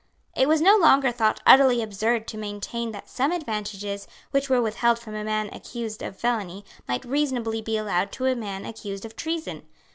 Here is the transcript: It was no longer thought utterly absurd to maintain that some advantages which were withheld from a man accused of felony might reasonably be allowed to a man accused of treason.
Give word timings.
It 0.35 0.47
was 0.47 0.61
no 0.61 0.77
longer 0.77 1.11
thought 1.11 1.41
utterly 1.45 1.83
absurd 1.83 2.27
to 2.29 2.37
maintain 2.39 2.91
that 2.91 3.07
some 3.07 3.31
advantages 3.31 4.07
which 4.31 4.49
were 4.49 4.59
withheld 4.59 4.97
from 4.97 5.13
a 5.13 5.23
man 5.23 5.51
accused 5.53 6.01
of 6.01 6.17
felony 6.17 6.65
might 6.87 7.05
reasonably 7.05 7.61
be 7.61 7.77
allowed 7.77 8.11
to 8.13 8.25
a 8.25 8.35
man 8.35 8.65
accused 8.65 9.05
of 9.05 9.15
treason. 9.15 9.61